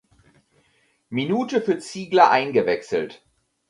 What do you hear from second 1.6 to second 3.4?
für Ziegler eingewechselt.